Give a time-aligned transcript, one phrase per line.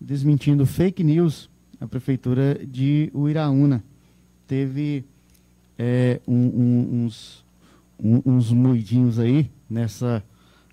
[0.00, 1.48] desmentindo fake news
[1.80, 3.82] a prefeitura de Uiraúna.
[4.46, 5.04] Teve
[5.78, 7.44] é, um, um, uns,
[7.98, 10.22] um, uns moidinhos aí nessa,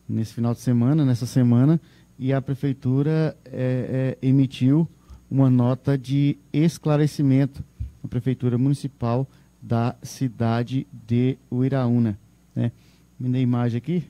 [0.07, 1.79] nesse final de semana, nessa semana,
[2.17, 4.87] e a prefeitura é, é, emitiu
[5.29, 7.63] uma nota de esclarecimento,
[8.03, 9.27] a prefeitura municipal
[9.61, 12.17] da cidade de Uiraúna.
[12.55, 12.71] Né?
[13.19, 14.03] Me imagem aqui,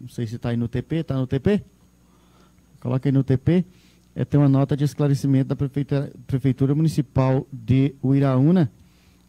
[0.00, 1.62] não sei se está aí no TP, está no TP?
[2.80, 3.64] Coloca aí no TP.
[4.14, 8.70] É, tem uma nota de esclarecimento da prefeitura, prefeitura municipal de Uiraúna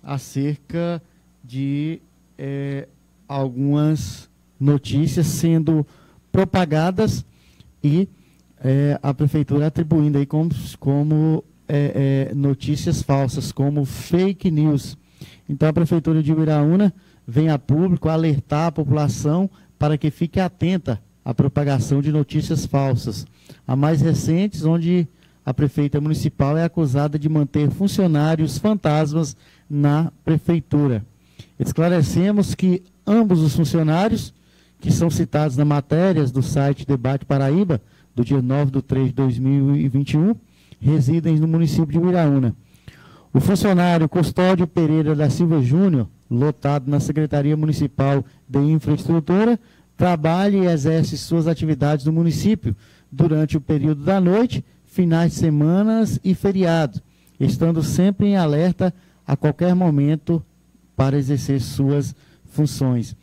[0.01, 1.01] acerca
[1.43, 2.01] de
[2.37, 2.87] é,
[3.27, 5.85] algumas notícias sendo
[6.31, 7.25] propagadas
[7.83, 8.07] e
[8.63, 14.97] é, a prefeitura atribuindo aí como, como é, notícias falsas, como fake news.
[15.47, 16.93] Então a prefeitura de Uiraúna
[17.27, 23.25] vem a público alertar a população para que fique atenta à propagação de notícias falsas.
[23.67, 25.07] A mais recentes, onde
[25.45, 29.35] a prefeita municipal é acusada de manter funcionários fantasmas
[29.69, 31.05] na prefeitura.
[31.59, 34.33] Esclarecemos que ambos os funcionários,
[34.79, 37.81] que são citados na matérias do site Debate Paraíba,
[38.15, 40.35] do dia 9 de 3 de 2021,
[40.79, 42.55] residem no município de Uiraúna.
[43.33, 49.59] O funcionário Custódio Pereira da Silva Júnior, lotado na Secretaria Municipal de Infraestrutura,
[50.01, 52.75] trabalha e exerce suas atividades no município
[53.11, 57.03] durante o período da noite, finais de semanas e feriados,
[57.39, 58.91] estando sempre em alerta
[59.27, 60.43] a qualquer momento
[60.95, 63.15] para exercer suas funções.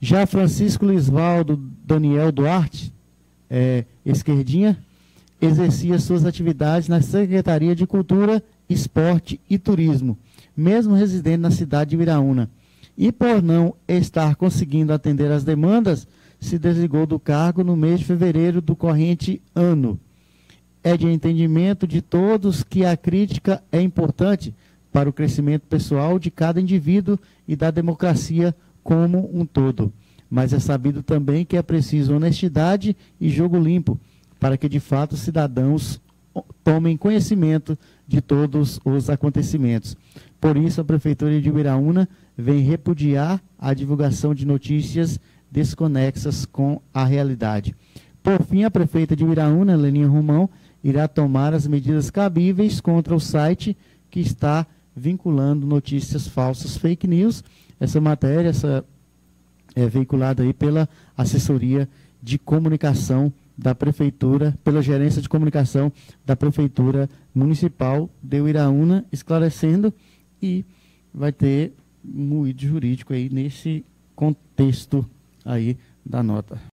[0.00, 2.92] Já Francisco Lisvaldo Daniel Duarte,
[3.48, 4.76] é, esquerdinha,
[5.40, 10.18] exercia suas atividades na Secretaria de Cultura, Esporte e Turismo,
[10.56, 12.50] mesmo residente na cidade de Viraúna.
[12.96, 16.06] E por não estar conseguindo atender as demandas,
[16.40, 19.98] se desligou do cargo no mês de fevereiro do corrente ano.
[20.82, 24.54] É de entendimento de todos que a crítica é importante
[24.92, 29.92] para o crescimento pessoal de cada indivíduo e da democracia como um todo
[30.30, 33.98] mas é sabido também que é preciso honestidade e jogo limpo
[34.38, 36.00] para que de fato os cidadãos
[36.64, 39.96] tomem conhecimento de todos os acontecimentos.
[40.40, 45.18] Por isso, a Prefeitura de Ibiraúna vem repudiar a divulgação de notícias
[45.50, 47.74] desconexas com a realidade.
[48.22, 50.50] Por fim, a prefeita de Ibiraúna, Leninha Romão,
[50.82, 53.76] irá tomar as medidas cabíveis contra o site
[54.10, 57.44] que está vinculando notícias falsas, fake news.
[57.78, 58.84] Essa matéria, essa
[59.74, 61.88] é, veiculado aí pela assessoria
[62.22, 65.92] de comunicação da prefeitura, pela gerência de comunicação
[66.24, 69.92] da prefeitura municipal de Uiraúna, esclarecendo
[70.42, 70.64] e
[71.12, 71.72] vai ter
[72.04, 73.84] moído jurídico aí nesse
[74.14, 75.04] contexto
[75.44, 76.60] aí da nota.